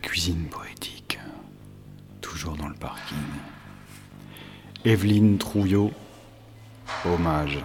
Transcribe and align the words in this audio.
cuisine 0.00 0.46
poétique, 0.50 1.18
toujours 2.20 2.56
dans 2.56 2.68
le 2.68 2.74
parking. 2.74 3.16
Evelyne 4.84 5.38
Trouillot, 5.38 5.92
hommage. 7.04 7.58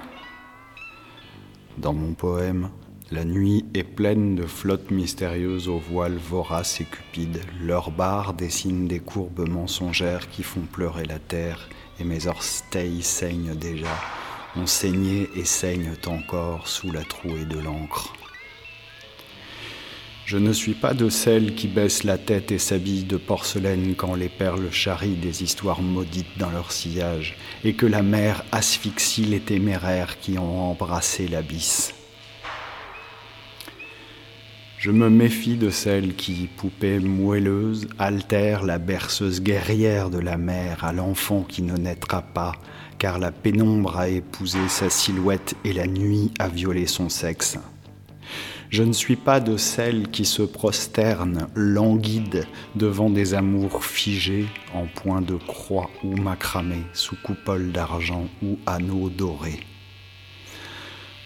Dans 1.77 1.93
mon 1.93 2.13
poème, 2.13 2.69
la 3.11 3.23
nuit 3.23 3.65
est 3.73 3.83
pleine 3.83 4.35
de 4.35 4.45
flottes 4.45 4.91
mystérieuses 4.91 5.69
aux 5.69 5.79
voiles 5.79 6.17
voraces 6.17 6.81
et 6.81 6.85
cupides. 6.85 7.41
Leurs 7.61 7.91
barres 7.91 8.33
dessinent 8.33 8.87
des 8.87 8.99
courbes 8.99 9.47
mensongères 9.47 10.29
qui 10.29 10.43
font 10.43 10.61
pleurer 10.61 11.05
la 11.05 11.19
terre, 11.19 11.69
et 11.99 12.03
mes 12.03 12.27
orteils 12.27 13.01
saignent 13.01 13.55
déjà, 13.55 13.95
ont 14.55 14.67
saigné 14.67 15.29
et 15.35 15.45
saignent 15.45 15.95
encore 16.07 16.67
sous 16.67 16.91
la 16.91 17.03
trouée 17.03 17.45
de 17.45 17.59
l'encre. 17.59 18.13
Je 20.25 20.39
ne 20.39 20.53
suis 20.53 20.73
pas 20.73 20.95
de 20.95 21.07
celles 21.07 21.53
qui 21.53 21.67
baissent 21.67 22.03
la 22.03 22.17
tête 22.17 22.51
et 22.51 22.57
s'habillent 22.57 23.03
de 23.03 23.17
porcelaine 23.17 23.93
quand 23.95 24.15
les 24.15 24.27
perles 24.27 24.71
charrient 24.71 25.13
des 25.13 25.43
histoires 25.43 25.83
maudites 25.83 26.39
dans 26.39 26.49
leur 26.49 26.71
sillage, 26.71 27.37
et 27.63 27.73
que 27.73 27.85
la 27.85 28.01
mer 28.01 28.43
asphyxie 28.51 29.25
les 29.25 29.39
téméraires 29.39 30.19
qui 30.19 30.39
ont 30.39 30.71
embrassé 30.71 31.27
l'abysse. 31.27 31.93
Je 34.79 34.89
me 34.89 35.11
méfie 35.11 35.57
de 35.57 35.69
celles 35.69 36.15
qui, 36.15 36.49
poupées 36.57 36.99
moelleuses, 36.99 37.87
altèrent 37.99 38.63
la 38.63 38.79
berceuse 38.79 39.43
guerrière 39.43 40.09
de 40.09 40.19
la 40.19 40.37
mer 40.37 40.83
à 40.83 40.91
l'enfant 40.91 41.43
qui 41.43 41.61
ne 41.61 41.77
naîtra 41.77 42.23
pas, 42.23 42.53
car 42.97 43.19
la 43.19 43.31
pénombre 43.31 43.97
a 43.97 44.09
épousé 44.09 44.59
sa 44.69 44.89
silhouette 44.89 45.53
et 45.63 45.73
la 45.73 45.85
nuit 45.85 46.31
a 46.39 46.47
violé 46.47 46.87
son 46.87 47.09
sexe. 47.09 47.59
Je 48.69 48.83
ne 48.83 48.93
suis 48.93 49.15
pas 49.15 49.39
de 49.39 49.57
celles 49.57 50.09
qui 50.09 50.25
se 50.25 50.41
prosternent, 50.41 51.47
languides, 51.55 52.47
devant 52.75 53.09
des 53.09 53.33
amours 53.33 53.85
figés 53.85 54.47
en 54.73 54.85
point 54.87 55.21
de 55.21 55.35
croix 55.35 55.89
ou 56.03 56.15
macramé, 56.15 56.77
sous 56.93 57.15
coupole 57.15 57.71
d'argent 57.71 58.27
ou 58.43 58.57
anneaux 58.65 59.09
dorés. 59.09 59.59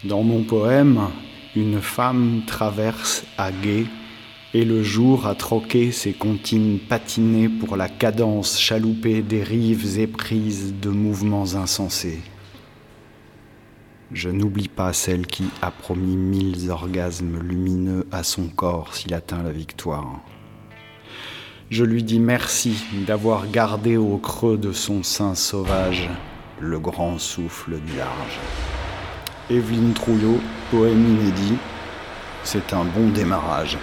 Dans 0.04 0.22
mon 0.22 0.44
poème, 0.44 1.08
une 1.56 1.80
femme 1.80 2.42
traverse 2.46 3.24
à 3.36 3.50
gué 3.52 3.86
et 4.52 4.64
le 4.64 4.82
jour 4.82 5.26
a 5.26 5.34
troqué 5.34 5.92
ses 5.92 6.12
comptines 6.12 6.78
patinées 6.78 7.48
pour 7.48 7.76
la 7.76 7.88
cadence 7.88 8.58
chaloupée 8.58 9.22
des 9.22 9.42
rives 9.42 9.98
éprises 9.98 10.74
de 10.80 10.90
mouvements 10.90 11.54
insensés. 11.54 12.20
Je 14.12 14.28
n'oublie 14.28 14.68
pas 14.68 14.92
celle 14.92 15.26
qui 15.26 15.44
a 15.62 15.70
promis 15.70 16.16
mille 16.16 16.70
orgasmes 16.70 17.38
lumineux 17.40 18.06
à 18.10 18.24
son 18.24 18.48
corps 18.48 18.94
s'il 18.94 19.14
atteint 19.14 19.42
la 19.42 19.52
victoire. 19.52 20.20
Je 21.70 21.84
lui 21.84 22.02
dis 22.02 22.18
merci 22.18 22.84
d'avoir 23.06 23.48
gardé 23.48 23.96
au 23.96 24.16
creux 24.16 24.58
de 24.58 24.72
son 24.72 25.04
sein 25.04 25.36
sauvage 25.36 26.08
le 26.60 26.80
grand 26.80 27.18
souffle 27.18 27.78
du 27.80 27.96
large. 27.96 28.38
Evelyne 29.48 29.94
Trouillot, 29.94 30.40
poème 30.72 31.06
inédit, 31.06 31.56
c'est 32.42 32.72
un 32.72 32.84
bon 32.84 33.08
démarrage. 33.10 33.78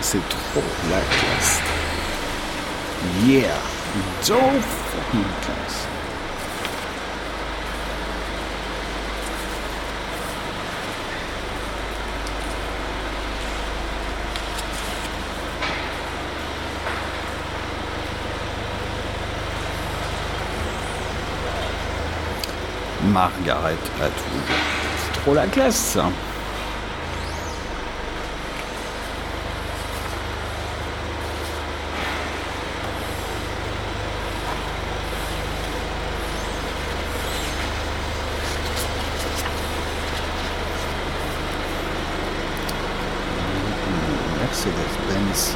C'est 0.00 0.28
trop 0.28 0.62
la 0.90 1.00
classe. 1.00 1.60
Yeah, 3.24 3.56
don't 4.26 4.62
fucking 4.62 5.24
classe. 5.42 5.86
Margaret 23.12 23.78
Atwood. 24.00 24.12
C'est 24.98 25.20
trop 25.20 25.34
la 25.34 25.46
classe 25.46 25.76
ça. 25.76 26.10
Mercedes-Benz. 44.56 45.54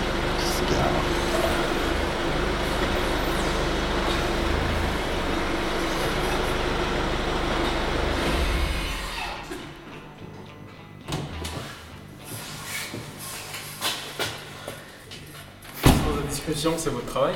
Sans 15.82 16.28
discussion, 16.28 16.74
c'est 16.76 16.90
votre 16.90 17.06
travail? 17.06 17.34